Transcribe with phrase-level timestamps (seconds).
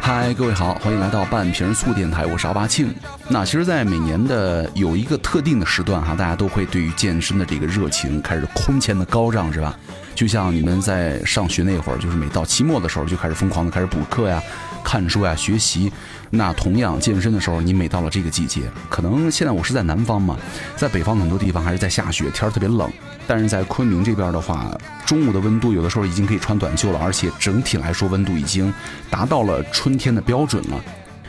[0.00, 2.94] 嗨，各位好，欢迎来到半瓶醋电台，我是阿巴庆。
[3.28, 9.76] 那其实，在每年的有一个特定的时段哈，大家都会对于健身的这个热情开始空前的高涨，是吧？
[10.14, 14.42] 就像你们在上学那会儿，就是每到期末的时候就开始疯狂的开始补课呀、
[14.82, 15.92] 看书呀、学习。
[16.30, 20.36] 那同样健身的时候，你每到了这个季节，可能现在我是在南方嘛，
[20.76, 22.90] 在北方很多地方还是在下雪，天儿特别冷。
[23.26, 24.70] 但是在昆明这边的话，
[25.06, 28.72] 中午的温度有的时候已经可以穿短袖了，而且整体来说温度已经
[29.08, 30.78] 达到了春天的标准了。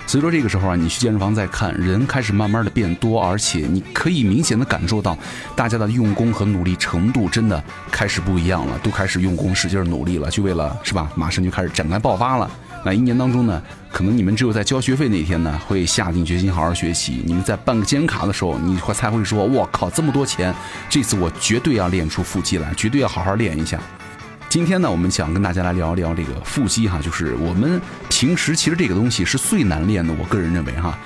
[0.05, 5.17] 所以说这个时候啊，你去健身房再看，人开始慢慢的变多，而且你可以明显的感受到，
[5.55, 11.09] 大家的用功和努力程度真的开始不一样了，都开始用功使劲努力了，就为了是吧？
[11.15, 12.51] 马上就开始展开爆发了。
[12.83, 13.61] 那一年当中呢，
[13.91, 17.21] 可能你们只有在交学费那天呢，会下定决心好好学习。
[17.25, 20.53] 你们在办个健身卡的时候，你会才会说，我靠，这么多钱，
[20.89, 23.79] 这次我绝对要练出腹肌来，绝对要好好练一下。
[24.47, 30.13] 今天呢，我们想跟大家来聊一聊这个腹肌哈，就是我们平时其实这个东西是最难练的。
[30.17, 30.97] 我个人认为哈，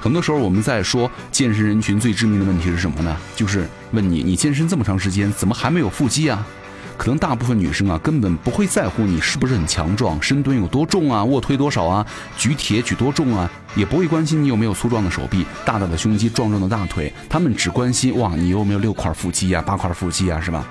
[0.00, 3.16] 很多时候我们在说健身人群最致命的问题是什么呢？
[3.34, 6.46] 就是问你，你健身这么长时间，怎么还没有腹肌啊？
[6.96, 20.66] 可能大部分女生啊，根本不会在乎你是不是很强壮，深蹲有多重啊，卧推多少啊，举铁举多重啊，也不会关心你有没有粗壮的手臂、大大的胸肌、壮壮的大腿，他们只关心哇，你有没有六块腹肌啊、八块腹肌啊，是吧？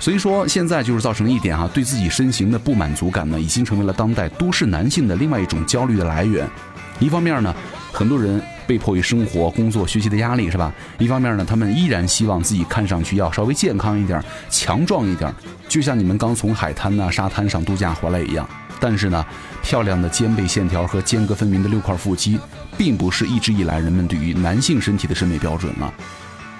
[0.00, 6.46] 所以说，现在就是造成一点哈，对自己身形的不满足感呢，已经成为了当代都市男性的另外一种焦虑的来源。
[6.98, 7.54] 一方面呢，
[7.92, 10.72] 很多人被迫于生活、工作、学习的压力，是吧？
[10.98, 15.32] 一方面呢，他们依然希望自己看上去要稍微健康一点、强壮一点，
[15.68, 18.48] 就像你们刚从海滩呐、沙滩上度假回来一样。
[18.80, 19.24] 但是呢，
[19.62, 22.38] 漂亮的肩背线条和间隔分明的六块腹肌，
[22.76, 25.94] 并不是一直以来人们对于男性身体的审美标准了。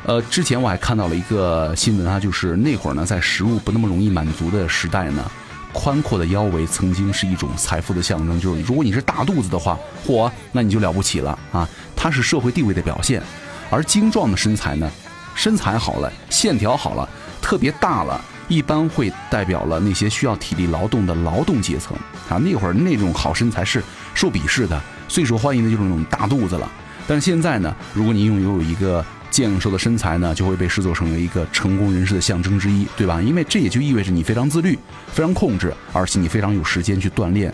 [0.06, 5.30] 呃，之前我还看到了一个新闻啊，就是那会儿呢，在食物不那么容易满足的时代呢，
[5.72, 8.40] 宽阔的腰围曾经是一种财富的象征。
[8.40, 11.68] 就是如果你是大肚子的话，嚯，那你就了不起了啊！
[12.04, 13.22] 它是社会地位的表现。
[13.70, 14.90] 而精壮的身材呢，
[15.34, 17.08] 身材好了，线条好了，
[17.40, 21.96] 特别大了，一般会代表了那些需要体力劳动的劳动阶层
[22.28, 22.36] 啊。
[22.36, 26.70] 那会儿那种好身材是受鄙视的，最受欢迎的就是那种大肚子了。
[27.06, 33.18] 但是现在呢，如果你拥有一个健硕的身材呢，就会被视作成为一个成功人士的象征之一，对吧？
[33.22, 34.78] 因为这也就意味着你非常自律、
[35.10, 37.52] 非常控制，而且你非常有时间去锻炼。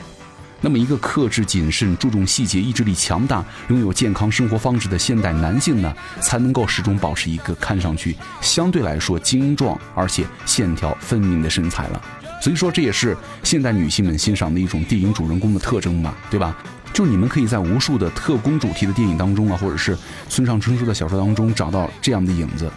[0.60, 12.02] 那么，一个克制、谨慎、注重细节、意志力强大、拥有健康生活方式的现代男性呢，才能够始终保持一个看上去相对来说精壮而且线条分明的身材了。
[12.42, 16.56] 所以说，这也是现代女性们欣赏的一种电影主人公的特征吧，对吧？
[16.92, 19.96] 就你们可以在无数的特工主题的电影当中啊，或者是
[20.28, 22.70] 村上春树的小说当中找到这样的影子。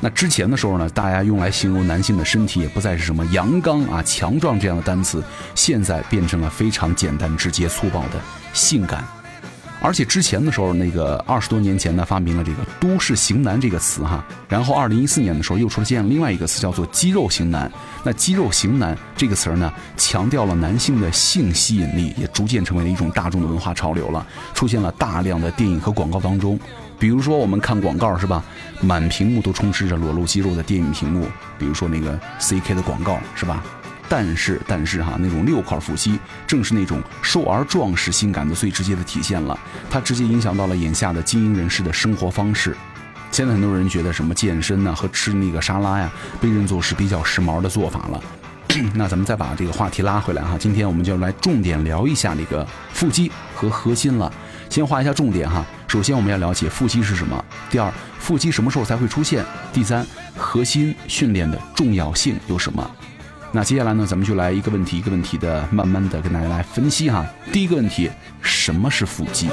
[0.00, 5.24] 那之前的时候呢，大家用来形容男性的身体也不再是什么阳刚啊、强壮这样的单词，
[5.54, 8.20] 现在变成了非常简单、直接、粗暴的
[8.52, 9.04] 性感。
[9.80, 14.24] 而且之前的时候，那个二十多年前呢，发明了这个“都市型男”这个词哈。
[14.48, 17.70] 然后二零一四年的时候，又出现了另外一个词，叫做“肌肉型男”。
[18.02, 26.58] 那“肌肉型男”这个词呢，强调了男性的性吸引力，也逐渐成为了一种大众的文化潮流了，出现了大量的电影和广告当中。
[26.98, 28.42] 比如说我们看广告是吧，
[28.80, 31.28] 满屏幕都充斥着裸露肌肉的电影屏幕。
[31.58, 33.62] 比如说那个 CK 的广告是吧？
[34.08, 39.58] 但是，但是哈，那种六块腹肌正是那种瘦而壮实性感的最直接的体现了。
[39.90, 42.76] 它直接影响到了眼下的精英人士的生活方式。
[43.32, 48.22] 现在很多人觉得什么健身呢和吃那个沙拉呀，被认作是比较时髦的做法了。
[48.94, 54.32] 那咱们再把这个话题拉回来哈，今天我们就来重点聊一下那个腹肌和核心了。
[54.70, 55.64] 先画一下重点哈。
[55.86, 57.44] 首先我们要了解腹肌是什么。
[57.70, 59.44] 第二，腹肌什么时候才会出现？
[59.72, 60.04] 第三，
[60.36, 62.90] 核心训练的重要性有什么？
[63.52, 67.24] 那接下来呢，咱们就来一个问题一个问题的，慢慢的跟大家来分析哈。
[67.52, 68.10] 第一个问题，
[68.42, 69.48] 什么是腹肌？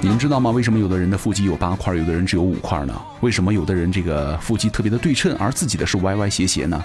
[0.00, 0.50] 你们知道吗？
[0.50, 2.98] 为什么有的人的腹肌有八块，有的人只有五块呢？
[3.20, 6.82] 为什么有的人这个腹肌特别的对称，而自己的是歪歪斜斜呢？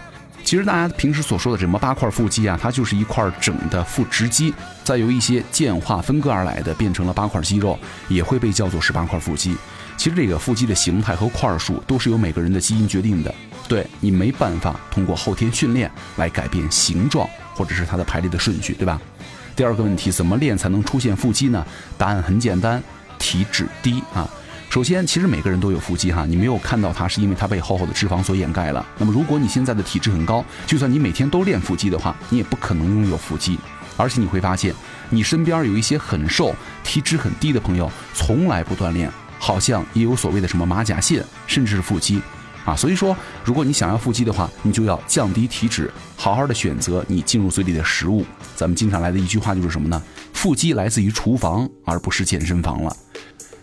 [0.50, 4.52] 其实大家平时所说的什么八块腹肌啊，它就是一块整的腹直肌，
[4.84, 9.56] 再由一些渐化分割而来的，变成了八块肌肉，也会被叫做是八块腹肌。
[9.96, 13.32] 其实这个腹肌的形态和块数都是由每个人的基因决定的，
[13.68, 19.00] 对你没办法通过后天训练来改变形状或者是它的排列的顺序，对吧？
[19.56, 21.64] 第二个问题，怎么练才能出现腹肌呢？
[21.96, 22.82] 答案很简单，
[23.20, 24.28] 体脂低啊。
[24.70, 28.86] 首先，其实每个人都有腹肌哈，你没有看到它是因为它被厚厚的脂肪所掩盖了。
[29.00, 33.58] 那么，如果你现在的体质很高，就算你每天都练腹肌的话，你也不可能拥有腹肌。
[33.98, 34.72] 而且你会发现，
[35.10, 42.22] 你身边有一些很瘦、体脂很低的朋友，从来不锻炼，好像也有所谓的什么马甲线，甚至是腹肌。
[42.64, 42.76] 啊。
[42.76, 48.24] 所以说，如果你想要腹肌的话，你就要降低体脂，好好的选择你进入嘴里的食物。
[48.56, 50.00] 咱们经常来的一句话就是什么呢？
[50.32, 52.96] 腹肌来自于厨房，而不是健身房了。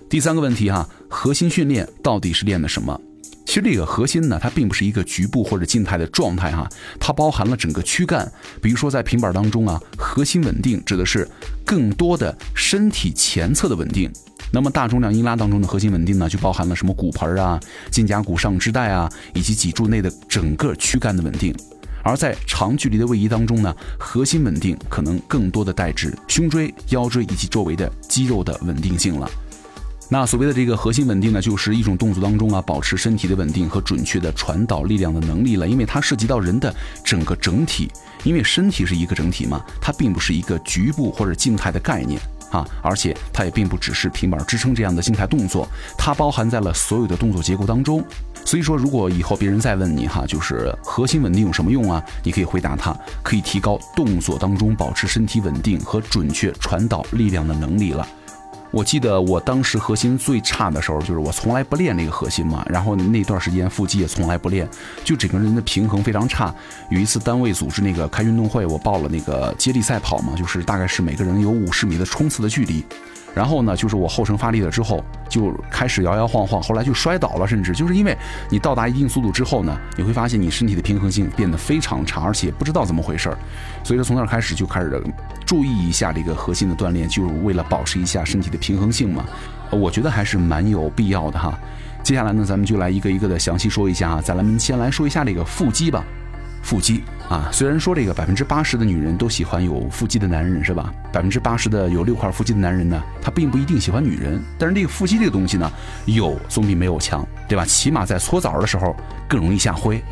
[0.09, 2.99] 第三个问题哈，核心训练到底是练的什么？
[3.45, 6.69] 其实这个核心呢，它并不是一个局部或者静态的状态哈，
[7.01, 8.31] 它包含了整个躯干。
[8.63, 11.29] 比如说在平板当中啊，核心稳定指的是
[11.65, 14.09] 更多的身体前侧的稳定。
[14.53, 17.59] 那么大重量硬拉当中的核心稳定呢，就包含了什么骨盆啊、
[17.91, 21.53] 肩胛骨上肢带啊，以及脊柱内的整个躯干的稳定。
[22.05, 29.29] 而在长距离的位移当中呢，核心稳定可能更多的代指胸椎、腰椎以及周围的肌肉的稳定性了。
[30.09, 35.67] 那所谓的这个核心稳定呢，就是一种动作当中啊，保持身体的稳定和准确的传导力量的能力了。
[35.67, 36.73] 因为它涉及到人的
[37.05, 37.91] 整个整体，
[38.23, 42.21] 因为身体是一个整体嘛，它并不是一个局部或者静态的概念
[42.53, 45.69] 啊，而且它也并不只是平板支撑这样的静态动作，
[45.99, 48.05] 它包含在了所有的动作结构当中。
[48.45, 52.01] 所以说，如果以后别人再问你哈，就是核心稳定有什么用啊？
[52.23, 58.07] 你可以回答他，可以提高动作当中保持身体稳定和准确传导力量的能力了。
[58.77, 64.69] 我记得我当时核心最差的时候，就是我从来不练那个核心嘛，然后那段时间腹肌也从来不练，
[65.03, 66.55] 就整个人的平衡非常差。
[66.91, 72.85] 有一次单位组织那个开运动会，我报了那个接力赛跑嘛，就是大概是每个人有五十米的冲刺的距离。
[73.37, 78.17] 然后呢，就是我后程发力了之后，就开始摇摇晃晃，后来就摔倒了，甚至就是因为
[78.49, 83.37] 你到达一定速度之后呢，你会发现你身体的平衡性变得非常差，而且不知道怎么回事儿。
[83.85, 85.05] 所以说从那儿开始就开始
[85.45, 89.23] 注意一下这个核心的锻炼，就是为了保持一下身体的平衡性嘛。
[89.71, 91.59] 我觉得还是蛮有必要的哈。
[92.03, 94.23] 接下来呢，咱们就来一个一个的详细说一下啊。
[94.25, 96.03] 咱们先来说一下这个腹肌吧。
[96.67, 100.93] 腹肌啊，虽然说这个百分之八十的女人都喜欢有腹肌的男人是吧？
[101.13, 104.43] 百分之八十的有六块腹肌的男人呢，他并不一定喜欢女人。
[104.59, 105.71] 但是这个腹肌这个东西呢，
[106.07, 107.65] 有总比没有强，对吧？
[107.65, 108.97] 起码在搓澡的时候
[109.29, 110.03] 更容易下灰。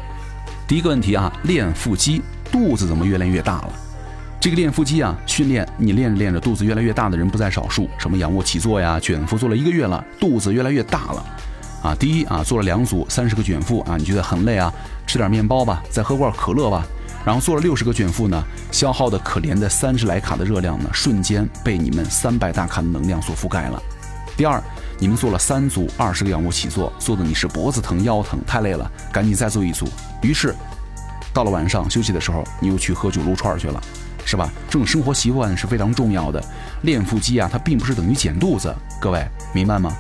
[0.68, 2.22] 第一个问题啊，练腹肌
[2.52, 3.72] 肚子怎么越练越大了？
[4.38, 7.90] 这个练腹肌啊，训练你练着练着肚子越来越大的人不在少数。
[7.98, 11.26] 什么仰卧起坐呀、卷腹做了一个月了，肚子越来越大了。
[11.84, 14.72] 啊，第一啊，做了两组三十个卷腹啊，你觉得很累啊？
[15.06, 16.82] 吃点面包吧，再喝罐可乐吧。
[17.26, 18.42] 然后做了六十个卷腹呢，
[18.72, 23.82] 消耗的可怜的三十来卡的热量呢，瞬间被你们三百大卡的能量所覆盖了。
[24.34, 24.62] 第二，
[24.98, 29.86] 你们做了三组二十个仰卧起坐，做的你是脖子疼腰疼，太累了，赶紧再做一组。
[30.22, 30.54] 于是，
[31.34, 33.78] 到了晚上休息的时候，你又去喝酒撸串去了，
[34.24, 34.50] 是吧？
[34.70, 36.42] 这种生活习惯是非常重要的。
[36.80, 39.22] 练腹肌啊，它并不是等于减肚子，各位
[39.52, 39.94] 明白吗？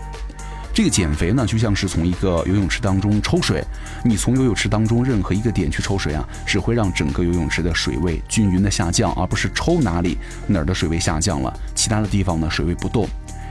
[0.74, 3.64] 这个减肥呢，就像是从一个游泳池当中抽水，
[4.04, 10.18] 你从游泳池当中任何一个点去抽水啊，只会让整个游泳池的水位均匀的下降，而不是抽哪里
[10.48, 13.08] 哪儿的水位下降了，其他的地方呢水位不动。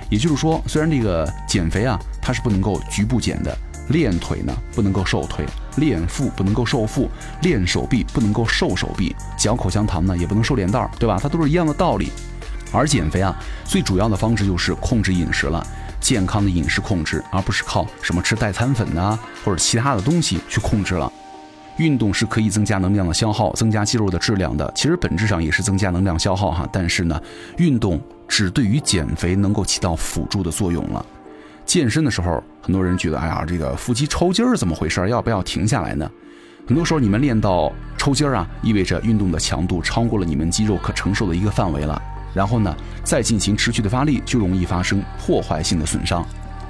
[0.10, 5.46] 也就是说，虽然这个减肥啊，它是不能够局部减的，练腿呢不能够瘦腿，
[5.78, 7.10] 练腹不能够瘦腹，
[7.42, 11.18] 练手臂不能够瘦手臂，嚼口香糖呢也不能瘦脸蛋儿，对吧？
[11.24, 12.12] 它都是一样的道理。
[12.74, 13.34] 而减肥啊，
[13.64, 15.66] 最主要的方式就是控制饮食了。
[16.04, 21.12] 健康的饮食控制，而不是靠什么吃代餐粉呐或者其他的东西去控制了。
[21.78, 24.70] 运动是可以增加能量的消耗，增加肌肉的质量的。
[24.76, 26.68] 其实本质上也是增加能量消耗哈。
[26.72, 27.20] 但是呢，
[27.58, 31.04] 运动只对于减肥能够起到辅助的作用了。
[31.66, 35.08] 健身的时候，很多人觉得，哎呀，这个腹肌抽筋儿怎么回事？
[35.08, 36.08] 要不要停下来呢？
[36.68, 42.00] 很多时候你们练到抽筋儿啊，意味着运动的强度超过了你们肌肉可承受的一个范围了。
[42.34, 46.26] 然后呢，再进行持续的发力，就容易发生破坏性的损伤。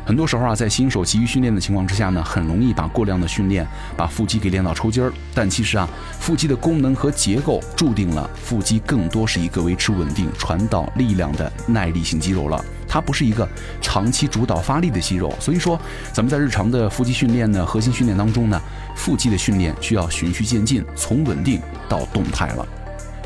[0.05, 3.65] 很多时候啊，在新手急于训练的情况之下呢，很容易把过量的训练
[3.96, 5.13] 把腹肌给练到抽筋儿。
[5.34, 5.88] 但其实啊，
[6.20, 13.48] 腹肌的功能和结构注定了腹肌更多是一个维持稳定、传导力量的耐力性肌肉了，它不是一个
[13.82, 15.34] 长期主导发力的肌肉。
[15.39, 15.79] 所以说，
[16.12, 18.62] 咱们在日常的腹肌训练呢、核心训练当中呢，
[18.98, 22.67] 腹肌的训练需要循序渐进，从稳定到动态了。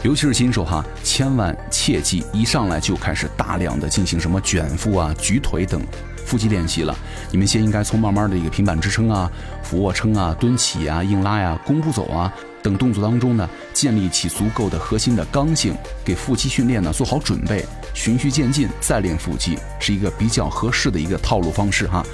[0.04, 5.82] 尤其是新手哈，千万切记一上来就开始大量的进行什么卷腹啊、举腿等
[6.25, 6.96] 腹肌练习了。
[7.32, 9.30] 你们先应该从慢慢的一个平板支撑啊、
[9.63, 15.75] 俯卧撑啊、蹲起啊、硬拉呀、弓步走啊等动作当中呢，建立起足够的核心的刚性，
[16.06, 22.06] 给腹肌训练呢做好准备，循序渐进再练腹肌，是一个比较合适的一个套路方式哈。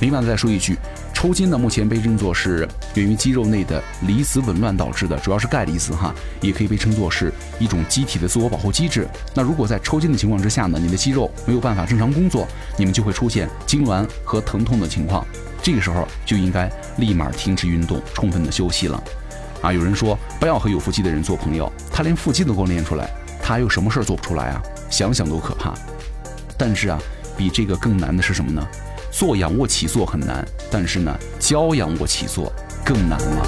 [0.00, 0.76] 另外再说一句。
[1.20, 9.06] 抽筋呢，目前被认作是源于肌肉内的离子紊乱导致的，主要是钙离子哈，也可以被称作是一种机体的自我保护机制。
[9.34, 12.48] 那如果在抽筋的情况之下呢，你的肌肉没有办法正常工作，
[12.78, 15.22] 你们就会出现痉挛和疼痛的情况。
[15.62, 18.98] 这个时候就应该立马停止运动，充分的休息了。
[19.60, 23.10] 啊，有人说不要和有腹肌的人做朋友，他连腹肌都给我练出来，
[23.42, 24.62] 他还有什么事儿做不出来啊？
[24.88, 25.74] 想想都可怕。
[26.56, 26.98] 但是啊，
[27.36, 28.66] 比这个更难的是什么呢？
[29.10, 32.52] 做仰卧起坐很难，但是呢，教仰卧起坐
[32.84, 33.46] 更难了。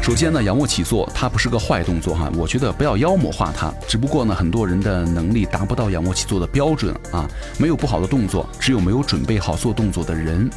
[0.00, 3.74] 首先呢，仰卧起坐它不是个坏动作哈，我觉得不要妖魔化它。
[3.88, 10.48] 只不过呢，很多人的能力达不到仰卧起坐的标准啊，没有不好的动作，只有没有准备好做动作的人。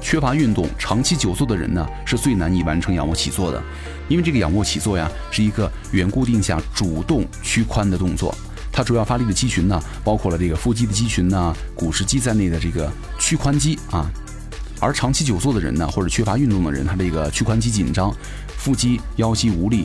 [0.00, 3.60] 缺乏运动、长期久坐的人呢，是最难以完成仰卧起坐的，
[4.06, 8.32] 因为这个仰卧起坐呀，是一个圆固定下主动屈髋的动作。
[8.74, 14.10] 它主要发力的肌群呢，包括了这个腹肌的肌群呢、股直肌在内的这个屈髋肌啊。
[14.80, 18.12] 而长期久坐的人呢，或者缺乏运动的人，他这个屈髋肌紧张。
[18.56, 19.84] 腹肌、腰肌无力，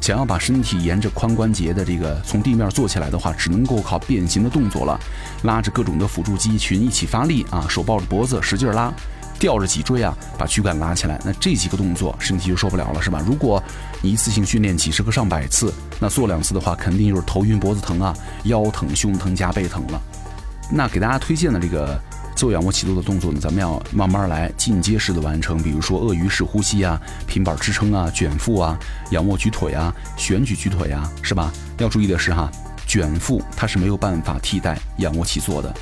[0.00, 4.96] 想要把身体沿着髋关节的这个从地面坐起来的话，只能够靠变形的动作了，
[5.42, 8.94] 拉着各种的辅助肌群一起发力啊，手抱着脖子使劲拉，
[9.42, 11.20] 吊着脊椎啊，把躯干拉起来。
[11.24, 13.20] 那这几个动作身体就受不了了，是吧？
[13.26, 13.60] 如果
[14.00, 20.00] 你一次性训练几十个、上百次，那做两次的话，肯定就是头晕、脖子疼啊，腰疼、胸疼加背疼了。
[20.70, 22.00] 那给大家推荐的这个。
[22.34, 25.62] 做仰卧起坐的动作呢，咱们要慢慢来，进阶式的完成。
[25.62, 28.76] 比如说鳄鱼式呼吸啊，平板支撑啊，卷腹啊，
[29.10, 31.52] 仰卧举腿啊，旋举举腿啊，是吧？
[31.76, 32.50] 要注意的是哈，
[32.86, 35.72] 卷腹它是没有办法替代仰卧起坐的。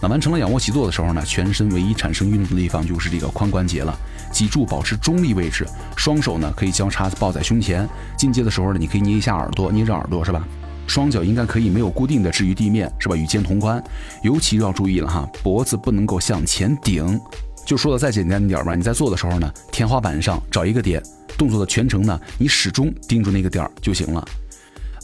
[0.00, 3.96] 那完成了仰卧起坐的时候呢，全身唯一产生运动的地方就是这个髋关节了。
[4.32, 7.88] 脊柱保持中立位置，双手呢可以交叉抱在胸前。
[8.16, 10.46] 进阶的时候呢，你可以捏一下耳朵，捏着耳朵，是吧？
[10.86, 13.16] 双脚应该可以没有固定的置于地面，是吧？
[13.16, 13.82] 与肩同宽，
[14.22, 17.18] 尤其要注意了哈，脖子不能够向前顶。
[17.64, 21.02] 就说的再简单一点吧，你在做的时候呢，天花板上找一个点，
[21.38, 24.22] 动作的全程呢，你始终盯住那个点儿就行了。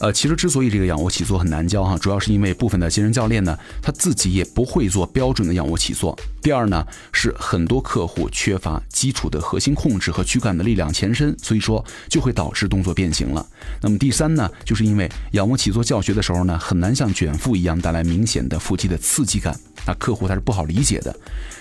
[0.01, 6.17] 呃，其实之所以这个仰卧起坐很难教哈，主要是因为部分的健身教练呢，他自己也不会做标准的仰卧起坐。
[6.41, 13.45] 第二呢，是很多客户缺乏基础的核心控制和躯干的力量前伸，所以说就会导致动作变形了。
[13.79, 19.55] 那么第三呢，就是因为仰卧起坐教学的时候呢，很难像卷腹一样带来明显的腹肌的刺激感，
[19.85, 21.15] 那客户他是不好理解的。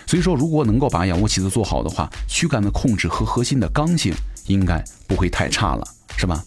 [0.06, 4.14] 所以说，如果能够把仰卧起坐做好的话，躯干的控制和核心的刚性
[4.47, 6.42] 应该不会太差了，是吧？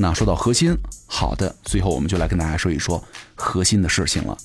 [0.00, 3.02] 那说到核心，好的，最后我们就来跟大家说一说
[3.34, 4.38] 核心的事情了。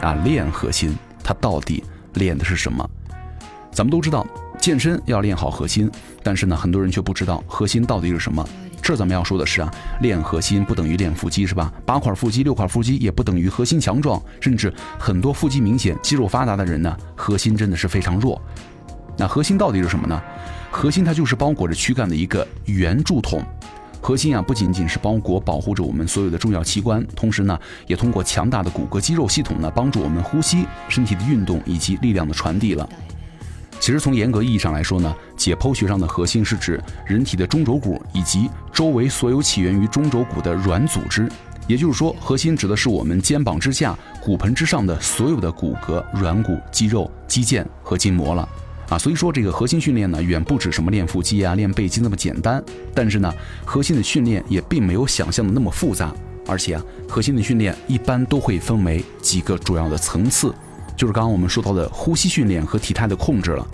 [0.00, 1.82] 啊，练核心，它到底
[2.14, 2.88] 练的是什么？
[3.72, 4.24] 咱们都知道，
[4.60, 5.90] 健身要练好核心，
[6.22, 8.48] 但是呢，很多人却不知道核心到底是什么。
[8.82, 11.72] 这咱们要说的是啊，练核心不等于练腹肌是吧？
[11.86, 18.40] 八块腹肌、六块腹肌也不等于核心强壮，甚至很多腹肌明显、肌肉发达的人呢，核心真的是非常弱。
[19.16, 20.20] 那核心到底是什么呢？
[20.70, 23.44] 核心它就是包裹着躯干的一个圆柱筒。
[24.00, 32.88] 核心啊，不仅仅是包裹保护着我们所有的重要器官，同时呢，也通过强大的骨骼肌肉系统呢，帮助我们呼吸、身体的运动以及力量的传递了。
[33.80, 41.26] 其实从严格意义上来说呢，解剖学上的核心是指人体的中轴骨以及周围所有起源于中轴骨的软组织。
[41.66, 48.46] 也就是说，核心指的是我们肩膀之下、骨盆之上的所有的骨骼、软骨、肌肉、肌腱和筋膜了。
[48.88, 52.62] 啊，所以说这个核心训练呢，远不止什么练腹肌啊、练背肌那么简单。
[52.92, 53.32] 但是呢，
[53.64, 56.12] 核心的训练也并没有想象的那么复杂。
[56.46, 60.52] 而且啊，核心的训练一般都会分为几个主要的层次。
[61.00, 63.66] 就是刚刚我们说到的呼吸训练和体态的控制了，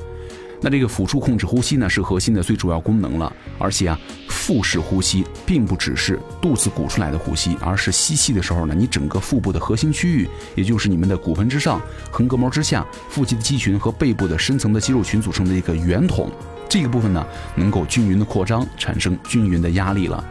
[0.60, 3.32] 那这个辅助控制呼吸呢，是核心的最主要功能了。
[3.58, 16.30] 而且啊，腹式呼吸并不只是肚子鼓出来的呼吸，而是吸气的时候呢，你整个腹部的核心区域，也就是你们的骨盆之上、横膈膜之下、腹肌的肌群和背部的深层的肌肉群组成的一个圆筒，
[16.68, 20.24] 这个部分呢，能够均匀的扩张，产生均匀的压力了。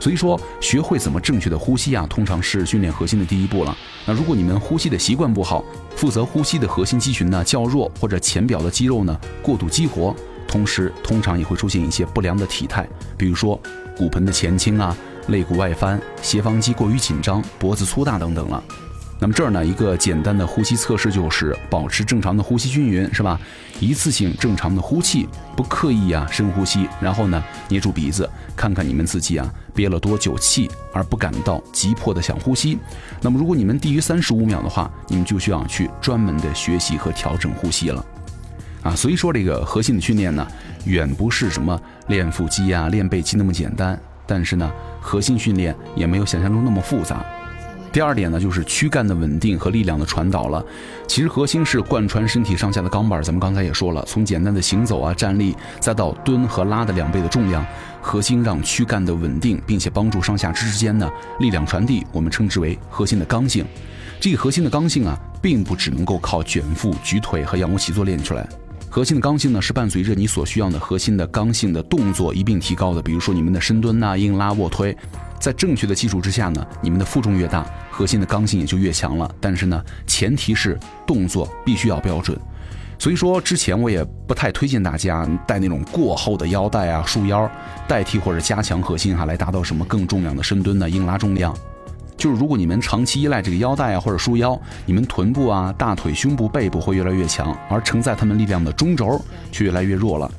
[0.00, 3.76] 所以说，学会怎么正确的呼吸啊，通常是训练核心的第一步了。
[4.06, 5.62] 那如果你们呼吸的习惯不好，
[5.94, 10.16] 负责呼吸的核心肌群呢较弱，或者前表的肌肉呢过度激活，
[10.48, 12.88] 同时通常也会出现一些不良的体态，
[13.18, 13.60] 比如说
[13.94, 14.96] 骨盆的前倾啊、
[15.28, 18.64] 肋骨外翻、斜方肌过于紧张、脖子粗大等等了。
[19.22, 23.38] 那么这儿呢，一个简单的呼吸测试就是保持正常的呼吸均匀，是吧？
[23.78, 28.26] 一次性正常的呼气，不刻意啊深呼吸，然后呢捏住鼻子，
[28.56, 32.78] 看看你们自己啊憋了多久气，而不感到急迫的想呼吸。
[33.22, 38.04] 那么如果你们低于三十五秒的话，你们就需要去专门的学习和调整呼吸了。
[38.82, 40.46] 啊，所以说这个核心的训练呢，
[40.84, 47.24] 远不是什么练腹肌啊、练背肌那么简单，但是呢，核心训练也没有想象中那么复杂。
[47.92, 50.64] 第二点呢，就是躯干的稳定和力量的传导了。
[51.08, 57.66] 其实核心是贯穿身体上下的钢板，咱们刚才也说了，从简单的行走啊、站立，再到蹲和拉的两倍的重量，
[58.00, 63.64] 核心让躯干的稳定，并且帮助上下肢之间呢力量传递，我们称之为核心的刚性。
[64.18, 68.46] 这个核心的刚性啊，并不只能够靠卷腹、举腿和仰卧起坐练出来。
[68.88, 73.00] 核心的刚性呢，是伴随着你所需要的核心的刚性的动作一并提高的。
[73.00, 74.96] 比如说你们的深蹲呐、硬拉、卧推，
[75.38, 79.32] 在正确的基础之下呢，你们的负重越大，核心的刚性也就越强了。
[79.40, 82.36] 但是呢，前提是动作必须要标准。
[83.00, 87.50] 所以说，之前我也不太推荐大家带那种过厚的腰带啊、束腰，
[87.88, 91.56] 代替或者加强核心哈，来达到什么更重量的深蹲呢、硬拉重量。
[92.18, 99.18] 就是如果你们长期依赖这个腰带啊或者束腰，你们臀部啊、大腿、胸部、背部会越来越强，而承载他们力量的中轴
[99.50, 100.30] 却越来越弱了，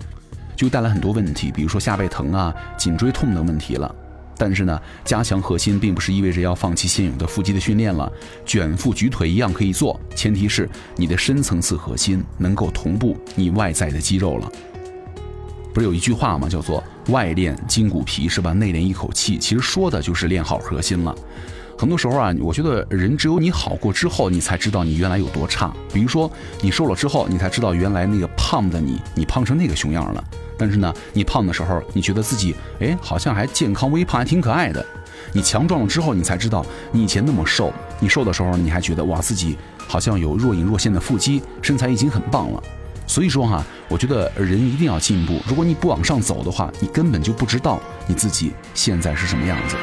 [0.56, 3.96] 就带来很多问题，比如说下背疼啊、颈椎痛等问题了。
[4.44, 8.12] 但是呢，加强核心并不是意味着要放弃现有的腹肌的训练了，
[8.44, 14.52] 卷腹举腿一样可以做，前提是你的深层次核心能够同步你外在的肌肉了。
[15.72, 16.50] 不是有一句话吗？
[16.50, 16.84] 叫做
[17.14, 18.52] “外练筋骨皮”是吧？
[18.52, 21.16] 内练一口气，其实说的就是练好核心了。
[21.82, 25.74] 很多时候啊，我觉得人只有你好过之后，你才知道你原来有多差。
[25.92, 30.24] 比如说，你瘦了之后，你才知道原来那个胖的你，你胖成那个熊样了。
[30.60, 34.86] 但是呢，你胖的时候，你觉得自己哎，好像还健康微胖，还挺可爱的。
[35.34, 37.74] 你强壮了之后，你才知道你以前那么瘦。
[38.00, 39.58] 你瘦的时候，你还觉得哇，自己
[39.88, 42.62] 好像有若隐若现的腹肌，身材已经很棒了。
[43.08, 45.42] 所以说哈，我觉得人一定要进步。
[45.48, 49.76] 如果你不往上走的话，你根本就不知道你自己现在是什么样子。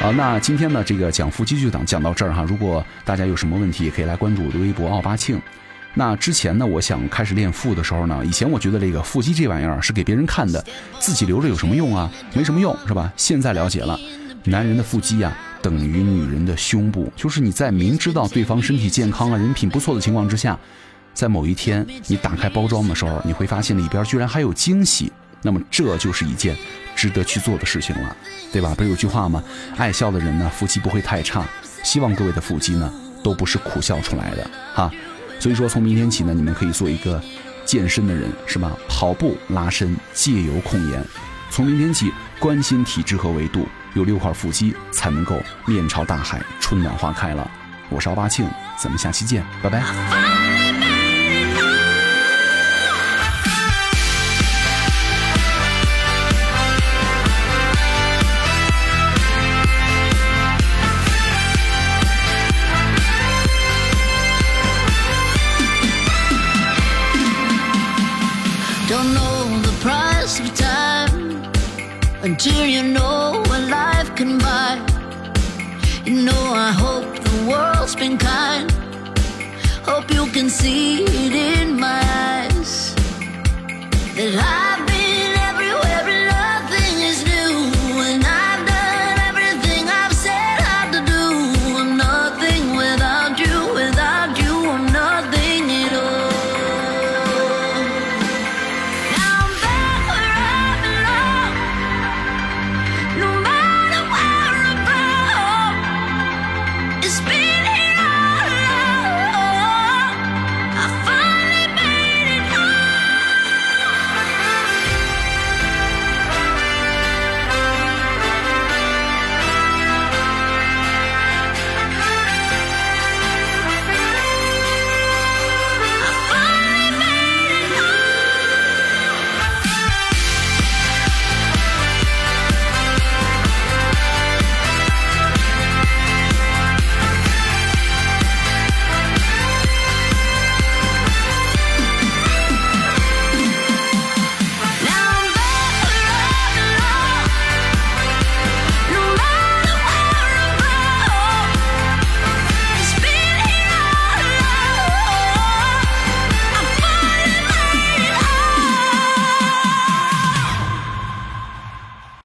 [0.00, 2.42] 好，那今天呢，这个讲腹肌就讲讲到这儿哈。
[2.42, 5.38] 如果大家有什么问题，也可以来关注我的微博奥巴庆。
[5.92, 10.64] 那之前呢，我想开始练腹的时候呢，以前我觉得这个腹肌这玩意儿是给别人看的，
[10.98, 12.10] 自己留着有什么用啊？
[12.32, 13.12] 没什么用是吧？
[13.14, 14.00] 现在了解了，
[14.44, 20.58] 男人的腹肌呀，等于女人的胸部，就是你在明知道对方身体健康啊、人品不错的情况之下，
[21.12, 25.12] 在某一天你打开包装的时候，你会发现里边居然还有惊喜。
[25.42, 26.56] 那么这就是一件
[26.94, 28.16] 值得去做的事情了，
[28.52, 28.74] 对吧？
[28.76, 29.42] 不是有句话吗？
[29.76, 31.44] 爱笑的人呢，腹肌不会太差。
[31.82, 32.92] 希望各位的腹肌呢，
[33.24, 34.90] 都不是苦笑出来的哈。
[35.38, 37.22] 所以说，从明天起呢，你们可以做一个
[37.64, 38.76] 健身的人，是吧？
[38.86, 41.02] 跑步、拉伸、戒油、控盐。
[41.50, 47.50] 从明天起，关心体质和维度，有六块腹肌才能够面朝大海，春暖花开了。
[47.88, 48.46] 我是奥巴庆，
[48.78, 50.39] 咱们下期见，拜拜。
[80.62, 81.39] See